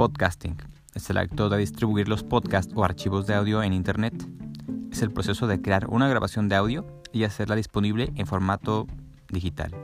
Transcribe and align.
Podcasting 0.00 0.56
es 0.94 1.10
el 1.10 1.18
acto 1.18 1.50
de 1.50 1.58
distribuir 1.58 2.08
los 2.08 2.24
podcasts 2.24 2.72
o 2.74 2.84
archivos 2.84 3.26
de 3.26 3.34
audio 3.34 3.62
en 3.62 3.74
Internet. 3.74 4.14
Es 4.90 5.02
el 5.02 5.10
proceso 5.10 5.46
de 5.46 5.60
crear 5.60 5.88
una 5.90 6.08
grabación 6.08 6.48
de 6.48 6.56
audio 6.56 6.86
y 7.12 7.24
hacerla 7.24 7.54
disponible 7.54 8.10
en 8.16 8.26
formato 8.26 8.86
digital. 9.28 9.74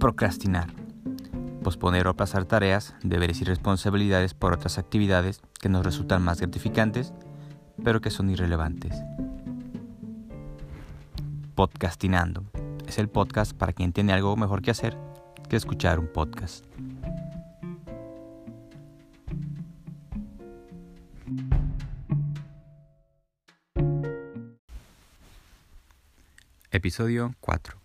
Procrastinar. 0.00 0.72
Posponer 1.62 2.06
o 2.06 2.10
aplazar 2.12 2.46
tareas, 2.46 2.94
deberes 3.02 3.42
y 3.42 3.44
responsabilidades 3.44 4.32
por 4.32 4.54
otras 4.54 4.78
actividades 4.78 5.42
que 5.60 5.68
nos 5.68 5.84
resultan 5.84 6.22
más 6.22 6.40
gratificantes, 6.40 7.12
pero 7.84 8.00
que 8.00 8.10
son 8.10 8.30
irrelevantes. 8.30 8.96
Podcastinando. 11.54 12.44
Es 12.86 12.96
el 12.98 13.10
podcast 13.10 13.52
para 13.52 13.74
quien 13.74 13.92
tiene 13.92 14.14
algo 14.14 14.34
mejor 14.38 14.62
que 14.62 14.70
hacer 14.70 14.96
que 15.48 15.56
escuchar 15.56 15.98
un 15.98 16.08
podcast. 16.08 16.64
Episodio 26.70 27.34
4. 27.40 27.78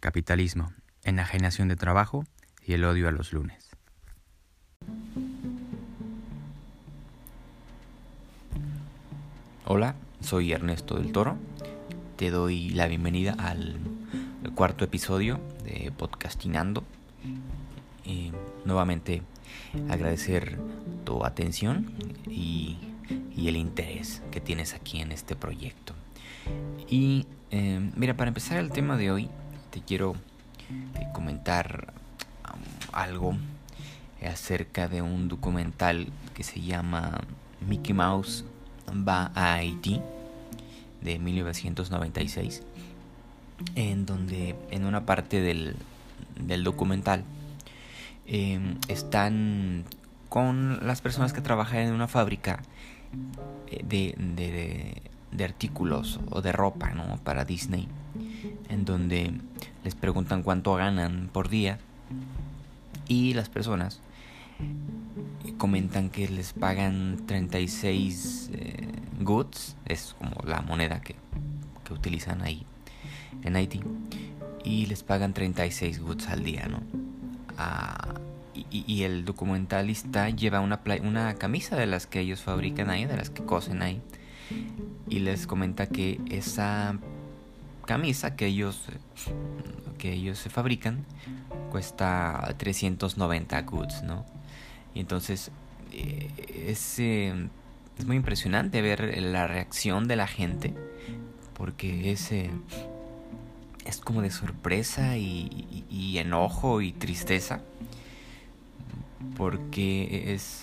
Capitalismo, 0.00 0.72
enajenación 1.02 1.68
de 1.68 1.76
trabajo 1.76 2.24
y 2.64 2.74
el 2.74 2.84
odio 2.84 3.08
a 3.08 3.12
los 3.12 3.32
lunes. 3.32 3.70
Hola, 9.64 9.96
soy 10.20 10.52
Ernesto 10.52 10.96
del 10.96 11.12
Toro. 11.12 11.36
Te 12.16 12.30
doy 12.30 12.70
la 12.70 12.86
bienvenida 12.86 13.34
al 13.38 13.95
cuarto 14.56 14.86
episodio 14.86 15.38
de 15.64 15.92
Podcastinando. 15.92 16.82
y 18.06 18.32
nuevamente 18.64 19.20
agradecer 19.90 20.58
tu 21.04 21.26
atención 21.26 21.92
y, 22.26 22.78
y, 23.36 23.48
el 23.48 23.56
interés 23.56 24.22
que 24.30 24.40
tienes 24.40 24.72
aquí 24.72 25.02
en 25.02 25.12
este 25.12 25.36
proyecto. 25.36 25.92
Y 26.88 27.26
eh, 27.50 27.90
mira, 27.96 28.16
para 28.16 28.28
empezar 28.28 28.56
el 28.58 28.70
tema 28.70 28.96
de 28.96 29.10
hoy, 29.10 29.28
te 29.70 29.82
quiero 29.82 30.14
eh, 30.70 31.06
comentar 31.12 31.92
um, 32.50 32.60
algo 32.92 33.36
acerca 34.26 34.88
de 34.88 35.02
un 35.02 35.28
documental 35.28 36.08
que 36.32 36.44
se 36.44 36.62
llama 36.62 37.20
Mickey 37.68 37.92
Mouse 37.92 38.46
va 39.06 39.32
a 39.34 39.56
Haití 39.56 40.00
de 41.02 41.18
1996 41.18 42.62
en 43.74 44.06
donde 44.06 44.54
en 44.70 44.84
una 44.84 45.06
parte 45.06 45.40
del, 45.40 45.76
del 46.38 46.64
documental 46.64 47.24
em, 48.26 48.76
están 48.88 49.84
con 50.28 50.86
las 50.86 51.00
personas 51.00 51.32
que 51.32 51.40
trabajan 51.40 51.80
en 51.80 51.92
una 51.92 52.08
fábrica 52.08 52.62
eh, 53.68 53.82
de, 53.86 54.14
de, 54.18 55.02
de, 55.30 55.44
artículos 55.44 56.20
o 56.30 56.42
de 56.42 56.52
ropa 56.52 56.90
¿no? 56.90 57.18
para 57.22 57.44
Disney, 57.44 57.88
en 58.68 58.84
donde 58.84 59.32
les 59.84 59.94
preguntan 59.94 60.42
cuánto 60.42 60.74
ganan 60.74 61.30
por 61.32 61.48
día 61.48 61.78
y 63.08 63.34
las 63.34 63.48
personas 63.48 64.00
comentan 65.58 66.10
que 66.10 66.28
les 66.28 66.52
pagan 66.52 67.22
36 67.26 68.50
eh, 68.52 68.88
goods, 69.20 69.76
es 69.86 70.14
como 70.18 70.36
la 70.44 70.60
moneda 70.62 71.00
que, 71.00 71.14
que 71.84 71.92
utilizan 71.92 72.42
ahí 72.42 72.66
en 73.42 73.56
Haití 73.56 73.80
y 74.64 74.86
les 74.86 75.02
pagan 75.02 75.32
36 75.32 76.00
goods 76.00 76.28
al 76.28 76.42
día, 76.42 76.66
¿no? 76.66 76.82
Ah, 77.56 78.14
y, 78.70 79.02
el 79.02 79.24
documentalista 79.24 80.28
lleva 80.30 80.60
una, 80.60 80.80
una 81.02 81.34
camisa 81.34 81.76
de 81.76 81.86
las 81.86 82.06
que 82.06 82.20
ellos 82.20 82.40
fabrican 82.40 82.90
ahí, 82.90 83.04
de 83.04 83.16
las 83.16 83.30
que 83.30 83.44
cosen 83.44 83.82
ahí, 83.82 84.00
y 85.08 85.20
les 85.20 85.46
comenta 85.46 85.86
que 85.86 86.20
esa 86.30 86.98
camisa 87.84 88.34
que 88.34 88.46
ellos 88.46 88.82
que 89.98 90.12
ellos 90.12 90.38
se 90.38 90.50
fabrican 90.50 91.04
cuesta 91.70 92.54
390 92.58 93.62
goods, 93.62 94.02
¿no? 94.02 94.24
Y 94.94 95.00
entonces 95.00 95.50
eh, 95.92 96.30
es, 96.66 96.98
eh, 96.98 97.48
es 97.98 98.06
muy 98.06 98.16
impresionante 98.16 98.82
ver 98.82 99.16
la 99.22 99.46
reacción 99.46 100.08
de 100.08 100.16
la 100.16 100.26
gente 100.26 100.74
porque 101.54 102.12
ese 102.12 102.50
es 103.86 104.00
como 104.00 104.22
de 104.22 104.30
sorpresa 104.30 105.16
y, 105.16 106.18
enojo 106.18 106.80
y 106.80 106.92
tristeza 106.92 107.60
porque 109.36 110.32
es, 110.32 110.62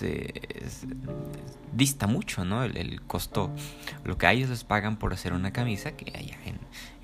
dista 1.72 2.06
mucho, 2.06 2.44
¿no? 2.44 2.64
El, 2.64 3.00
costo, 3.02 3.50
lo 4.04 4.18
que 4.18 4.26
a 4.26 4.32
ellos 4.32 4.50
les 4.50 4.64
pagan 4.64 4.96
por 4.96 5.12
hacer 5.12 5.32
una 5.32 5.52
camisa, 5.52 5.92
que 5.92 6.16
allá 6.16 6.36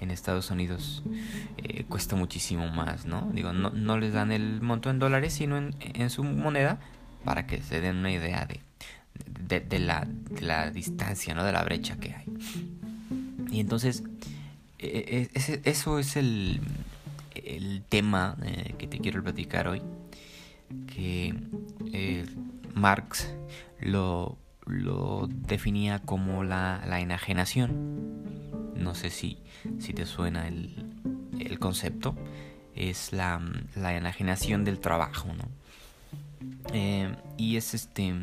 en, 0.01 0.11
Estados 0.11 0.51
Unidos 0.51 1.05
eh, 1.59 1.85
cuesta 1.85 2.17
muchísimo 2.17 2.69
más, 2.69 3.07
¿no? 3.07 3.31
Digo, 3.33 3.53
no, 3.53 3.71
no, 3.71 3.97
les 3.97 4.13
dan 4.13 4.33
el 4.33 4.61
monto 4.61 4.91
en 4.91 4.99
dólares, 4.99 5.35
sino 5.35 5.57
en, 5.57 6.11
su 6.11 6.25
moneda, 6.25 6.81
para 7.25 7.47
que 7.47 7.63
se 7.63 7.81
den 7.81 7.99
una 7.99 8.11
idea 8.11 8.45
de, 8.45 8.61
de, 9.47 9.61
de, 9.61 9.79
la, 9.79 10.07
de 10.09 10.41
la 10.41 10.71
distancia, 10.71 11.35
¿no? 11.35 11.45
De 11.45 11.53
la 11.53 11.63
brecha 11.63 11.97
que 11.97 12.15
hay. 12.15 12.27
Y 13.53 13.61
entonces, 13.61 14.03
e, 14.83 15.29
e, 15.35 15.61
eso 15.65 15.99
es 15.99 16.17
el, 16.17 16.61
el 17.35 17.83
tema 17.89 18.37
eh, 18.43 18.75
que 18.79 18.87
te 18.87 18.99
quiero 18.99 19.23
platicar 19.23 19.69
hoy. 19.69 19.83
Que 20.87 21.35
eh, 21.93 22.27
Marx 22.75 23.35
lo, 23.81 24.39
lo, 24.67 25.29
definía 25.29 25.99
como 25.99 26.45
la, 26.45 26.83
la, 26.87 27.01
enajenación. 27.01 28.73
No 28.75 28.95
sé 28.95 29.11
si, 29.11 29.39
si 29.79 29.93
te 29.93 30.07
suena 30.07 30.49
el, 30.49 30.75
el 31.39 31.59
concepto. 31.59 32.17
Es 32.75 33.13
la, 33.13 33.43
la, 33.75 33.95
enajenación 33.97 34.65
del 34.65 34.81
trabajo, 34.81 35.29
¿no? 35.35 35.45
Eh, 36.73 37.15
y 37.37 37.57
es 37.57 37.75
este 37.75 38.15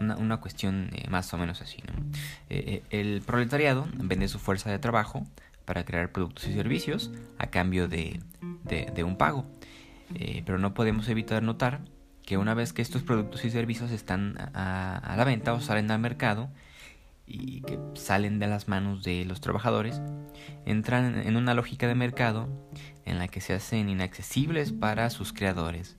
una, 0.00 0.16
una 0.16 0.36
cuestión 0.38 0.90
más 1.10 1.32
o 1.34 1.38
menos 1.38 1.62
así, 1.62 1.78
¿no? 1.86 1.94
el 2.48 3.22
proletariado 3.22 3.86
vende 3.94 4.28
su 4.28 4.38
fuerza 4.38 4.70
de 4.70 4.78
trabajo 4.78 5.26
para 5.70 5.84
crear 5.84 6.10
productos 6.10 6.48
y 6.48 6.52
servicios 6.52 7.12
a 7.38 7.46
cambio 7.46 7.86
de, 7.86 8.18
un 9.04 9.16
pago. 9.16 9.46
Eh, 10.16 10.42
pero 10.44 10.58
no 10.58 10.74
podemos 10.74 11.08
evitar 11.08 11.44
notar 11.44 11.82
que 12.24 12.38
una 12.38 12.54
vez 12.54 12.72
que 12.72 12.82
estos 12.82 13.04
productos 13.04 13.44
y 13.44 13.50
servicios 13.50 13.92
están 13.92 14.36
a, 14.52 15.14
la 15.16 15.22
venta 15.22 15.52
o 15.52 15.60
salen 15.60 15.88
al 15.92 16.00
mercado 16.00 16.50
y 17.24 17.60
que 17.60 17.78
salen 17.94 18.40
de 18.40 18.48
las 18.48 18.66
manos 18.66 19.04
de 19.04 19.24
los 19.26 19.40
trabajadores, 19.40 20.00
entran 20.66 21.16
en 21.24 21.36
una 21.36 21.54
lógica 21.54 21.86
de 21.86 21.94
mercado 21.94 22.48
en 23.04 23.20
la 23.20 23.28
que 23.28 23.40
se 23.40 23.52
hacen 23.52 23.88
inaccesibles 23.88 24.72
para 24.72 25.08
sus 25.08 25.32
creadores. 25.32 25.96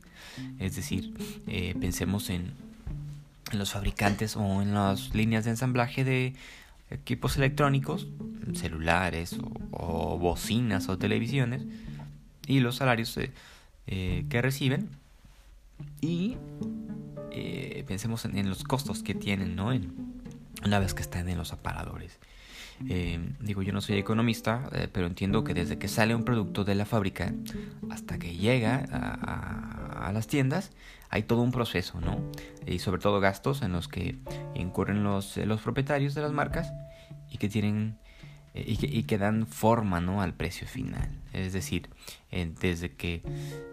Es 0.60 0.76
decir, 0.76 1.14
eh, 1.48 1.76
pensemos 1.80 2.30
en 2.30 2.52
los 3.54 3.72
fabricantes 3.72 4.36
o 4.36 4.62
en 4.62 4.74
las 4.74 5.16
líneas 5.16 5.46
de 5.46 5.52
ensamblaje 5.52 6.04
de 6.04 6.34
equipos 6.92 7.38
electrónicos, 7.38 8.08
celulares 8.54 9.38
o, 9.72 10.18
bocinas 10.18 10.90
o 10.90 10.98
televisiones 10.98 11.64
y 12.48 12.60
los 12.60 12.78
salarios 12.78 13.16
eh, 13.18 13.32
eh, 13.88 14.26
que 14.30 14.42
reciben 14.42 14.90
y 16.02 16.38
eh, 17.32 17.84
pensemos 17.88 18.26
en, 18.26 18.50
los 18.50 18.64
costos 18.64 19.04
que 19.04 19.16
tienen 19.16 19.56
¿no? 19.56 19.72
en, 19.72 19.94
una 20.66 20.80
vez 20.80 20.94
que 20.94 21.02
están 21.02 21.30
en 21.30 21.38
los 21.38 21.54
aparadores. 21.54 22.20
Digo, 23.40 23.62
yo 23.62 23.74
no 23.74 23.82
soy 23.82 23.98
economista, 23.98 24.70
pero 24.92 25.08
entiendo 25.08 25.44
que 25.44 25.54
desde 25.54 25.78
que 25.78 25.88
sale 25.88 26.16
un 26.16 26.24
producto 26.24 26.64
de 26.64 26.76
la 26.76 26.86
fábrica 26.86 27.34
hasta 27.90 28.18
que 28.20 28.36
llega 28.36 28.86
a, 28.92 30.12
las 30.14 30.28
tiendas, 30.28 30.72
hay 31.10 31.24
todo 31.24 31.42
un 31.42 31.52
proceso, 31.52 32.02
¿no? 32.02 32.20
Y 32.66 32.80
sobre 32.80 33.02
todo 33.02 33.20
gastos 33.20 33.62
en 33.62 33.72
los 33.72 33.88
que 33.88 34.18
incurren 34.56 35.04
los, 35.04 35.38
los 35.38 35.62
propietarios 35.62 36.14
de 36.16 36.22
las 36.22 36.32
marcas 36.32 36.74
y 37.30 37.38
que 37.38 37.50
tienen 37.50 37.98
eh, 38.54 38.66
y 38.68 39.04
que, 39.04 39.18
dan 39.18 39.48
forma 39.48 40.02
¿no? 40.02 40.22
al 40.22 40.34
precio 40.34 40.68
final. 40.68 41.10
Es 41.32 41.54
decir, 41.54 41.90
eh, 42.32 42.52
desde 42.60 42.94
que 42.96 43.22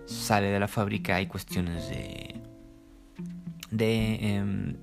sale 0.06 0.46
de 0.48 0.60
la 0.60 0.68
fábrica 0.68 1.16
hay 1.16 1.26
cuestiones 1.26 1.88
de, 1.88 2.36
de 3.70 4.36
em, 4.36 4.76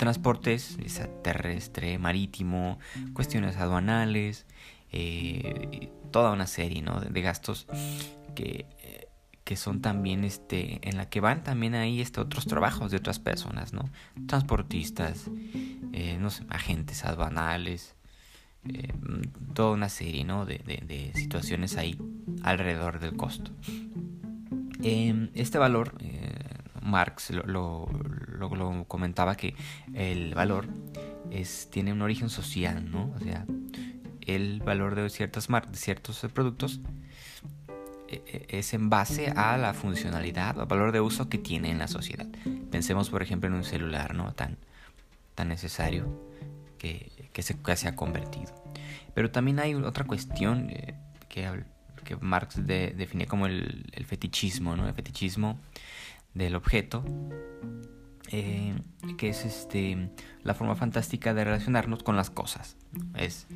transportes, 0.00 0.78
terrestre, 1.22 1.98
marítimo, 1.98 2.78
cuestiones 3.12 3.58
aduanales, 3.58 4.46
eh, 4.92 5.90
toda 6.10 6.32
una 6.32 6.46
serie 6.46 6.80
¿no? 6.80 7.00
de, 7.00 7.20
gastos 7.20 7.66
que, 8.34 8.64
que 9.44 9.56
son 9.56 9.82
también 9.82 10.24
este 10.24 10.80
en 10.88 10.96
la 10.96 11.10
que 11.10 11.20
van 11.20 11.44
también 11.44 11.74
ahí 11.74 12.00
este 12.00 12.20
otros 12.20 12.46
trabajos 12.46 12.90
de 12.90 12.96
otras 12.96 13.18
personas 13.20 13.72
no 13.72 13.88
transportistas 14.26 15.28
no 16.18 16.30
sé, 16.30 16.44
agentes 16.48 17.04
aduanales 17.04 17.94
eh, 18.68 18.92
toda 19.54 19.72
una 19.72 19.88
serie 19.88 20.24
¿no? 20.24 20.44
de, 20.44 20.58
de, 20.58 21.12
situaciones 21.14 21.76
ahí 21.76 21.98
alrededor 22.42 23.00
del 23.00 23.16
costo. 23.16 23.50
Em, 24.82 25.30
este 25.34 25.58
valor, 25.58 25.96
eh, 26.00 26.32
Marx 26.80 27.30
lo, 27.30 27.88
lo, 27.88 28.84
comentaba 28.86 29.36
que 29.36 29.54
el 29.94 30.34
valor 30.34 30.68
es, 31.30 31.68
tiene 31.70 31.92
un 31.92 32.02
origen 32.02 32.28
social, 32.28 32.90
¿no? 32.90 33.12
O 33.16 33.18
sea, 33.20 33.46
el 34.26 34.60
valor 34.60 34.94
de 34.94 35.08
ciertas 35.10 35.48
de 35.48 35.76
ciertos 35.76 36.26
productos 36.32 36.80
e, 38.08 38.22
e, 38.26 38.58
es 38.58 38.74
en 38.74 38.90
base 38.90 39.32
a 39.36 39.56
la 39.56 39.74
funcionalidad 39.74 40.58
o 40.58 40.66
valor 40.66 40.92
de 40.92 41.00
uso 41.00 41.28
que 41.28 41.38
tiene 41.38 41.70
en 41.70 41.78
la 41.78 41.88
sociedad. 41.88 42.26
Pensemos, 42.70 43.10
por 43.10 43.22
ejemplo, 43.22 43.48
en 43.48 43.54
un 43.54 43.64
celular, 43.64 44.14
¿no? 44.14 44.32
Tan, 44.32 44.56
tan 45.34 45.48
necesario 45.48 46.06
que, 46.78 47.12
que, 47.32 47.42
se, 47.42 47.56
se 47.76 47.88
ha 47.88 47.96
convertido. 47.96 48.54
Pero 49.14 49.30
también 49.30 49.60
hay 49.60 49.74
otra 49.74 50.04
cuestión 50.04 50.70
eh, 50.70 50.94
que, 51.28 51.48
que, 52.04 52.16
Marx 52.16 52.64
define 52.66 53.26
como 53.26 53.46
el, 53.46 53.86
el, 53.92 54.04
fetichismo, 54.06 54.76
¿no? 54.76 54.88
El 54.88 54.94
fetichismo 54.94 55.58
del 56.34 56.54
objeto, 56.54 57.04
eh, 58.30 58.74
que 59.18 59.30
es 59.30 59.44
este, 59.44 60.10
la 60.42 60.54
forma 60.54 60.76
fantástica 60.76 61.34
de 61.34 61.44
relacionarnos 61.44 62.02
con 62.02 62.16
las 62.16 62.30
cosas. 62.30 62.76
Es, 63.14 63.46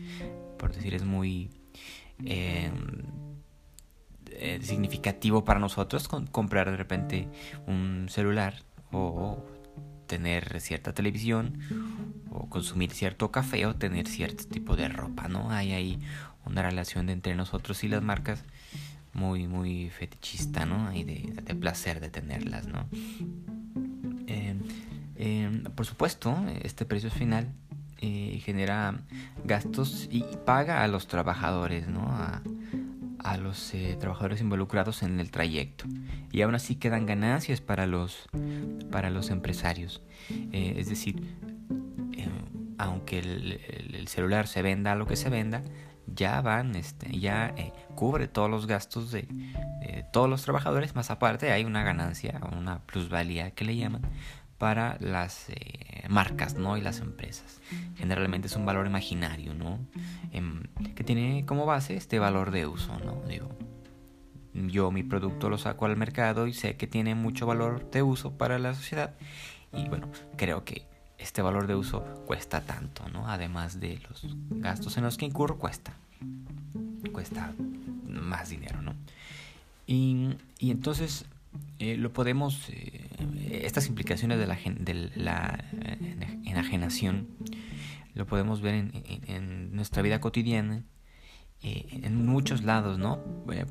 por 0.59 0.75
decir, 0.75 0.95
es 0.95 1.05
muy 1.05 1.51
eh, 2.25 2.71
significativo 4.63 5.45
para 5.45 5.61
nosotros 5.61 6.09
comprar 6.09 6.71
de 6.71 6.77
repente 6.77 7.29
un 7.67 8.07
celular 8.09 8.63
o 8.91 9.45
tener 10.07 10.61
cierta 10.61 10.93
televisión 10.93 11.59
o 12.31 12.49
consumir 12.49 12.91
cierto 12.93 13.31
café 13.31 13.67
o 13.67 13.75
tener 13.75 14.07
cierto 14.07 14.45
tipo 14.45 14.77
de 14.77 14.89
ropa, 14.89 15.29
¿no? 15.29 15.51
Hay 15.51 15.73
ahí 15.73 15.99
una 16.45 16.63
relación 16.63 17.09
entre 17.09 17.35
nosotros 17.35 17.83
y 17.85 17.89
las 17.89 18.03
marcas 18.03 18.45
muy, 19.15 19.47
muy 19.49 19.91
fetichista, 19.91 20.67
¿no? 20.67 20.93
Y 20.93 21.05
de, 21.05 21.55
placer 21.55 22.01
de 22.01 22.11
tenerlas, 22.11 22.67
¿no? 22.67 22.87
Em, 24.27 24.61
em, 25.17 25.63
por 25.63 25.87
supuesto, 25.87 26.37
este 26.63 26.85
precio 26.85 27.11
final 27.11 27.49
eh, 28.01 28.41
genera 28.45 29.01
gastos 29.45 30.09
y 30.11 30.25
paga 30.45 30.83
a 30.83 30.89
los 30.89 31.07
trabajadores, 31.07 31.89
¿no? 31.89 32.03
A, 32.09 32.43
a 33.25 33.39
los 33.39 33.73
eh, 33.75 33.97
trabajadores 33.99 34.43
involucrados 34.43 35.03
en 35.03 35.19
el 35.19 35.31
trayecto 35.31 35.87
y 36.31 36.43
aún 36.43 36.55
así 36.55 36.77
quedan 36.77 37.07
ganancias 37.07 37.63
para 37.63 37.87
los 37.87 38.29
para 38.93 39.09
los 39.09 39.31
empresarios 39.31 40.03
eh, 40.53 40.75
es 40.77 40.91
decir 40.91 41.17
eh, 42.13 42.29
aunque 42.77 43.19
el, 43.19 44.07
celular 44.09 44.47
se 44.47 44.61
venda 44.61 44.95
lo 44.95 45.07
que 45.07 45.17
se 45.17 45.31
venda 45.31 45.63
ya 46.07 46.41
van 46.41 46.77
este 46.77 47.19
ya 47.19 47.55
cubre 47.95 48.29
todos 48.29 48.51
los 48.51 48.67
gastos 48.67 49.11
de 49.11 49.27
todos 50.13 50.29
los 50.29 50.43
trabajadores 50.43 50.95
más 50.95 51.11
aparte 51.11 51.51
hay 51.53 51.65
una 51.65 51.83
ganancia 51.83 52.41
una 52.57 52.81
plusvalía 52.81 53.53
que 53.53 53.65
le 53.65 53.77
llaman 53.77 54.03
para 54.59 54.97
las 55.01 55.51
eh, 55.51 56.07
marcas 56.09 56.55
¿no? 56.55 56.77
y 56.77 56.81
las 56.81 57.01
empresas. 57.01 57.61
Generalmente 57.97 58.47
es 58.47 58.57
un 58.57 58.65
valor 58.65 58.87
imaginario, 58.87 59.55
¿no? 59.55 59.79
Em, 60.33 60.63
que 60.95 61.05
tiene 61.05 61.45
como 61.45 61.67
base 61.67 61.97
este 61.97 62.19
valor 62.19 62.51
de 62.51 62.67
uso. 62.67 62.99
¿no? 63.05 63.21
Digo, 63.29 63.51
yo 64.55 64.91
mi 64.91 65.03
producto 65.03 65.51
lo 65.51 65.59
saco 65.59 65.87
al 65.87 65.97
mercado 65.97 66.47
y 66.47 66.53
sé 66.53 66.77
que 66.77 66.87
tiene 66.87 67.15
mucho 67.15 67.47
valor 67.47 67.91
de 67.91 68.03
uso 68.03 68.39
para 68.39 68.59
la 68.59 68.75
sociedad 68.75 69.15
y 69.73 69.89
bueno, 69.89 70.09
creo 70.37 70.65
que 70.65 70.87
este 71.25 71.43
valor 71.43 71.67
de 71.67 71.75
uso 71.75 72.05
cuesta 72.27 72.61
tanto, 72.61 73.09
¿no? 73.09 73.29
Además 73.29 73.81
de 73.81 73.99
los 74.09 74.27
gastos 74.51 74.97
en 74.97 75.05
los 75.05 75.17
que 75.17 75.25
incurro, 75.25 75.59
cuesta. 75.59 75.95
Cuesta 77.13 77.53
más 78.07 78.51
dinero, 78.51 78.83
¿no? 78.83 78.95
Y, 79.87 80.37
y 80.59 80.71
entonces 80.71 81.27
eh, 81.79 81.97
lo 81.97 82.13
podemos, 82.13 82.69
eh, 82.71 83.63
estas 83.65 83.89
implicaciones 83.89 84.39
de 84.39 84.47
la, 84.47 84.57
de 84.57 85.11
la 85.17 85.65
enajenación, 86.45 87.29
lo 88.15 88.27
podemos 88.27 88.61
ver 88.61 88.75
en, 88.75 88.93
en, 89.27 89.75
nuestra 89.75 90.03
vida 90.03 90.21
cotidiana, 90.21 90.83
eh, 91.63 92.01
en 92.03 92.27
muchos 92.27 92.63
lados, 92.63 92.99
¿no? 92.99 93.19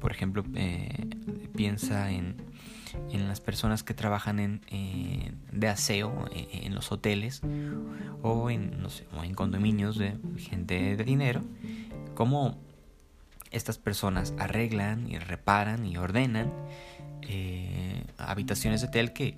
por 0.02 0.12
ejemplo, 0.12 0.44
piensa 1.56 2.12
en, 2.12 2.36
en, 3.14 3.28
las 3.28 3.40
personas 3.40 3.84
que 3.84 3.94
trabajan 3.94 4.40
en, 4.40 4.62
de 5.52 5.68
aseo 5.68 6.30
en 6.34 6.76
los 6.76 6.92
hoteles 6.92 7.42
o 8.22 8.50
en, 8.50 8.82
no 8.82 8.90
sé, 8.90 9.06
en 9.24 9.34
condominios 9.34 9.98
de 9.98 10.18
gente 10.38 10.96
de 10.96 11.04
dinero, 11.04 11.42
cómo 12.16 12.58
estas 13.52 13.78
personas 13.78 14.34
arreglan 14.38 15.10
y 15.10 15.20
reparan 15.20 15.86
y 15.86 15.98
ordenan 15.98 16.52
eh, 17.22 18.04
habitaciones 18.18 18.82
de 18.82 18.88
hotel 18.88 19.14
que, 19.14 19.38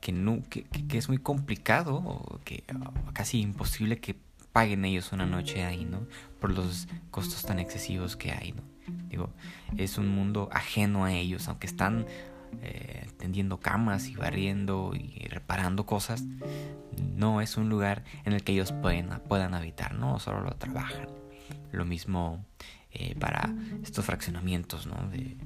que, 0.00 0.12
no, 0.12 0.42
que, 0.48 0.64
que, 0.64 0.98
es 0.98 1.08
muy 1.08 1.18
complicado 1.18 1.96
o 1.96 2.40
que 2.44 2.64
casi 3.12 3.40
imposible 3.40 3.98
que 3.98 4.16
paguen 4.52 4.84
ellos 4.84 5.12
una 5.12 5.26
noche 5.26 5.64
ahí, 5.64 5.84
¿no? 5.84 6.06
Por 6.40 6.50
los 6.50 6.88
costos 7.10 7.42
tan 7.42 7.58
excesivos 7.58 8.16
que 8.16 8.32
hay, 8.32 8.52
¿no? 8.52 8.62
Digo, 9.08 9.30
es 9.76 9.98
un 9.98 10.08
mundo 10.08 10.48
ajeno 10.50 11.04
a 11.04 11.12
ellos, 11.12 11.48
aunque 11.48 11.66
están 11.66 12.06
eh, 12.62 13.06
tendiendo 13.18 13.58
camas 13.58 14.08
y 14.08 14.14
barriendo 14.14 14.92
y 14.94 15.26
reparando 15.28 15.86
cosas, 15.86 16.24
no 17.14 17.40
es 17.40 17.56
un 17.56 17.68
lugar 17.68 18.04
en 18.24 18.32
el 18.32 18.42
que 18.42 18.52
ellos 18.52 18.72
pueden, 18.72 19.08
puedan 19.28 19.54
habitar, 19.54 19.94
¿no? 19.94 20.18
Solo 20.18 20.40
lo 20.40 20.52
trabajan. 20.52 21.08
Lo 21.72 21.84
mismo 21.84 22.44
eh, 22.92 23.14
para 23.18 23.54
estos 23.82 24.04
fraccionamientos 24.04 24.86
¿no? 24.86 24.96
de, 25.10 25.36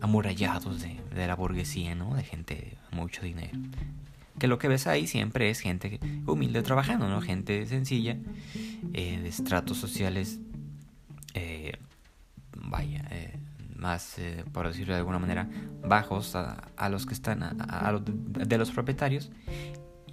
amurallados 0.00 0.80
de, 0.80 1.26
la 1.26 1.34
burguesía, 1.34 1.94
¿no? 1.94 2.14
de 2.14 2.22
gente 2.22 2.54
de 2.54 2.96
mucho 2.96 3.22
dinero. 3.22 3.58
Que 4.38 4.46
lo 4.46 4.58
que 4.58 4.68
ves 4.68 4.86
ahí 4.86 5.06
siempre 5.06 5.50
es 5.50 5.60
gente 5.60 5.98
humilde 6.26 6.62
trabajando, 6.62 7.08
¿no? 7.08 7.20
gente 7.22 7.66
sencilla, 7.66 8.18
eh, 8.92 9.18
de 9.20 9.28
estratos 9.28 9.78
sociales, 9.78 10.38
vaya, 12.52 13.05
más, 13.78 14.16
por 14.52 14.66
decirlo 14.66 14.94
de 14.94 15.00
alguna 15.00 15.18
manera, 15.18 15.48
bajos 15.82 16.34
a, 16.34 16.88
los 16.88 17.06
que 17.06 17.14
están, 17.14 17.42
a, 17.42 17.92
los 17.92 18.02
de, 18.04 18.58
los 18.58 18.70
propietarios. 18.70 19.30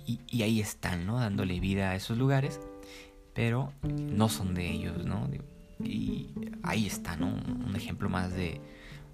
Y, 0.06 0.20
y, 0.28 0.44
ahí 0.44 0.60
están, 0.60 1.06
¿no? 1.06 1.20
Dándole 1.20 1.60
vida 1.60 1.92
a 1.92 1.96
esos 1.96 2.18
lugares, 2.18 2.60
pero 3.34 3.72
no 3.82 4.28
son 4.28 4.54
de 4.54 4.70
ellos, 4.70 5.06
¿no? 5.06 5.30
Y 5.80 6.30
ahí 6.62 6.86
está, 6.86 7.16
¿no? 7.16 7.28
Un 7.28 7.74
ejemplo 7.76 8.10
más 8.10 8.34
de, 8.34 8.62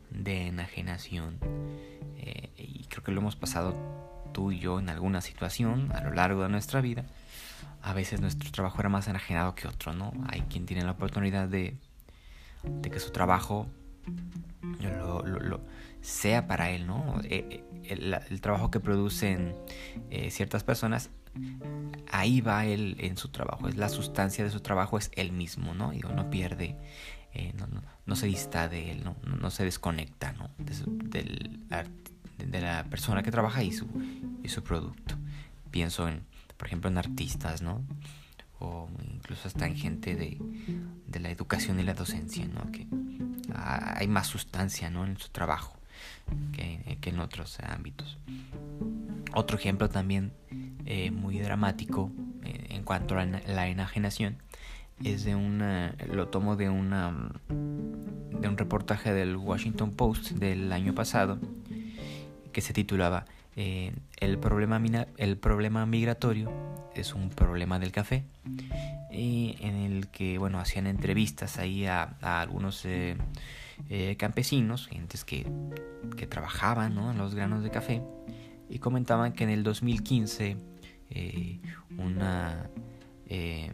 de 0.10 0.48
enajenación. 0.48 1.38
Eh, 2.18 2.50
y 2.58 2.86
creo 2.86 3.04
que 3.04 3.12
lo 3.12 3.22
hemos 3.22 3.36
pasado 3.36 3.76
tú 4.34 4.52
y 4.52 4.60
yo 4.60 4.80
en 4.80 4.90
alguna 4.90 5.22
situación 5.22 5.92
a 5.94 6.02
lo 6.02 6.14
largo 6.14 6.44
de 6.44 6.50
nuestra 6.50 6.82
vida. 6.82 7.06
A 7.82 7.94
veces 7.94 8.20
nuestro 8.20 8.52
trabajo 8.52 8.80
era 8.80 8.90
más 8.90 9.08
enajenado 9.08 9.56
que 9.56 9.68
otro, 9.68 9.94
¿no? 9.94 10.12
Hay 10.28 10.42
quien 10.42 10.66
tiene 10.66 10.84
la 10.84 10.92
oportunidad 10.92 11.48
de, 11.48 11.78
de 12.64 12.92
que 12.92 13.00
su 13.00 13.12
trabajo 13.12 13.68
lo, 14.82 15.24
lo, 15.24 15.62
sea 16.02 16.48
para 16.48 16.70
él, 16.72 16.88
¿no? 16.88 17.20
Eh, 17.24 17.64
eh, 17.84 18.24
el, 18.30 18.42
trabajo 18.42 18.72
que 18.72 18.80
producen 18.80 19.56
ciertas 20.30 20.64
personas 20.64 21.10
ahí 22.12 22.42
va 22.42 22.66
él 22.66 22.96
en 23.00 23.18
su 23.18 23.30
trabajo, 23.30 23.68
es 23.68 23.78
la 23.78 23.90
sustancia 23.90 24.44
de 24.44 24.50
su 24.50 24.62
trabajo, 24.62 24.98
es 24.98 25.12
él 25.16 25.32
mismo, 25.32 25.74
¿no? 25.74 25.94
Y 25.94 26.00
no 26.00 26.30
pierde, 26.30 26.76
eh, 27.34 27.54
no, 27.58 27.68
no, 27.68 27.82
no, 28.06 28.16
se 28.16 28.28
dista 28.28 28.68
de 28.68 28.92
él, 28.92 29.04
no, 29.04 29.16
no 29.24 29.52
se 29.52 29.64
desconecta, 29.64 30.34
¿no? 30.34 30.50
De, 30.58 30.74
de, 32.38 32.62
la 32.62 32.84
persona 32.86 33.24
que 33.24 33.32
trabaja 33.32 33.64
y 33.64 33.72
su, 33.72 33.88
y 34.44 34.50
su 34.50 34.64
producto. 34.64 35.16
Pienso 35.72 36.08
en, 36.08 36.24
por 36.58 36.68
ejemplo, 36.68 36.90
en 36.90 36.98
artistas, 36.98 37.62
¿no? 37.62 37.84
O 38.60 38.90
incluso 39.14 39.48
hasta 39.48 39.66
en 39.66 39.76
gente 39.76 40.16
de, 40.16 40.38
de 41.08 41.20
la 41.20 41.30
educación 41.30 41.80
y 41.80 41.84
la 41.84 41.94
docencia, 41.94 42.46
¿no? 42.46 42.72
Que 42.72 42.88
hay 43.54 44.08
más 44.08 44.28
sustancia, 44.28 44.90
¿no? 44.90 45.06
En 45.06 45.18
su 45.18 45.30
trabajo 45.30 45.80
que, 46.54 47.10
en 47.10 47.20
otros 47.20 47.60
ámbitos. 47.62 48.18
Otro 49.34 49.58
ejemplo 49.58 49.90
también 49.90 50.34
eh, 50.86 51.12
muy 51.12 51.40
dramático 51.40 52.12
eh, 52.44 52.68
en 52.70 52.84
cuanto 52.84 53.18
a 53.18 53.26
la, 53.26 53.68
enajenación 53.68 54.38
es 55.04 55.24
de 55.24 55.36
una 55.36 55.96
lo 56.12 56.28
tomo 56.28 56.56
de 56.56 56.70
una 56.70 57.32
de 57.48 58.48
un 58.48 58.58
reportaje 58.58 59.14
del 59.14 59.38
Washington 59.38 59.92
Post 59.92 60.32
del 60.32 60.72
año 60.72 60.94
pasado 60.94 61.40
que 62.52 62.62
se 62.62 62.74
titulaba 62.74 63.26
eh, 63.60 63.94
el 64.18 64.38
problema 64.38 64.82
el 65.18 65.38
problema 65.38 65.86
migratorio 65.86 66.52
es 66.96 67.14
un 67.14 67.30
problema 67.30 67.78
del 67.80 67.92
café 67.92 68.24
y 69.12 69.58
en 69.60 69.76
el 69.76 70.08
que 70.08 70.38
bueno 70.38 70.60
hacían 70.60 70.88
entrevistas 70.88 71.58
ahí 71.58 71.86
a, 71.86 72.04
algunos 72.22 72.88
campesinos 74.18 74.88
gentes 74.88 75.26
que, 75.26 75.46
que 76.18 76.28
trabajaban 76.28 76.96
¿no? 76.96 77.12
en 77.12 77.18
los 77.18 77.36
granos 77.36 77.64
de 77.64 77.70
café 77.70 78.02
y 78.70 78.80
comentaban 78.80 79.34
que 79.34 79.44
en 79.44 79.50
el 79.50 79.64
2015 79.64 80.58
eh, 81.10 81.60
una 81.98 82.70
eh, 83.26 83.72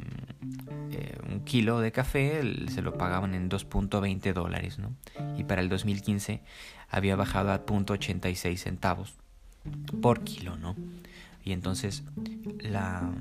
un 1.30 1.42
kilo 1.44 1.80
de 1.80 1.92
café 1.92 2.42
se 2.70 2.82
lo 2.82 2.98
pagaban 2.98 3.34
en 3.34 3.50
2.20 3.50 4.34
dólares, 4.34 4.80
¿no? 4.80 4.96
Y 5.38 5.44
para 5.44 5.62
el 5.62 5.70
2015 5.70 6.42
había 6.90 7.16
bajado 7.16 7.52
a 7.52 7.66
0.86 7.66 8.58
centavos 8.58 9.18
por 10.02 10.24
kilo, 10.24 10.58
¿no? 10.58 10.76
Y 11.46 11.52
entonces 11.52 12.04
la, 12.60 13.12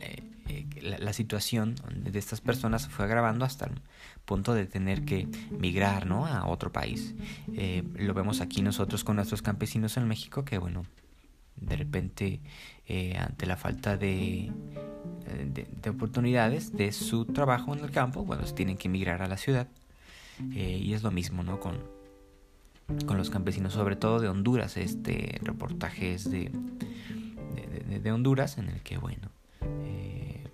eh, 0.00 0.24
eh, 0.48 0.98
la, 0.98 1.12
situación 1.12 1.76
de 1.94 2.18
estas 2.18 2.40
personas 2.40 2.88
fue 2.88 3.04
agravando 3.04 3.44
hasta 3.44 3.66
el 3.66 3.80
punto 4.24 4.52
de 4.52 4.66
tener 4.66 5.04
que 5.04 5.28
migrar 5.50 6.06
¿no? 6.06 6.26
a 6.26 6.48
otro 6.48 6.72
país. 6.72 7.14
Eh, 7.54 7.84
lo 7.94 8.14
vemos 8.14 8.40
aquí 8.40 8.62
nosotros 8.62 9.04
con 9.04 9.16
nuestros 9.16 9.42
campesinos 9.42 9.96
en 9.96 10.08
México 10.08 10.44
que, 10.44 10.58
bueno, 10.58 10.86
de 11.54 11.76
repente, 11.76 12.40
ante 13.18 13.46
la 13.46 13.56
falta 13.56 13.96
de, 13.96 14.52
de, 15.46 15.90
oportunidades 15.90 16.72
de 16.72 16.92
su 16.92 17.26
trabajo 17.26 17.74
en 17.74 17.84
el 17.84 17.90
campo, 17.90 18.24
bueno, 18.24 18.44
tienen 18.44 18.76
que 18.76 18.88
migrar 18.88 19.22
a 19.22 19.28
la 19.28 19.36
ciudad. 19.36 19.68
y 20.52 20.92
es 20.94 21.02
lo 21.02 21.10
mismo, 21.10 21.42
¿no? 21.42 21.58
Con, 21.58 21.97
con 23.06 23.18
los 23.18 23.30
campesinos, 23.30 23.74
sobre 23.74 23.96
todo 23.96 24.18
de 24.18 24.28
Honduras. 24.28 24.76
Este 24.76 25.38
reportaje 25.42 26.14
es 26.14 26.30
de, 26.30 26.50
de, 28.02 28.12
Honduras, 28.12 28.58
en 28.58 28.68
el 28.68 28.82
que, 28.82 28.96
bueno, 28.96 29.30
eh, 29.60 30.48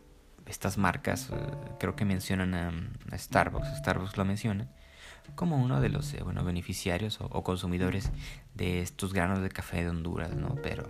estas 0.46 0.76
marcas, 0.76 1.30
eh, 1.30 1.36
creo 1.78 1.94
que 1.94 2.04
mencionan 2.04 2.54
a, 2.54 3.16
Starbucks, 3.16 3.78
Starbucks 3.78 4.16
lo 4.16 4.24
menciona, 4.24 4.68
como 5.36 5.56
uno 5.56 5.80
de 5.80 5.88
los 5.88 6.12
eh, 6.14 6.22
beneficiarios 6.44 7.18
o, 7.20 7.42
consumidores 7.44 8.10
de 8.54 8.80
estos 8.80 9.12
granos 9.12 9.40
de 9.40 9.48
café 9.48 9.82
de 9.82 9.90
Honduras, 9.90 10.34
¿no? 10.34 10.56
Pero, 10.62 10.88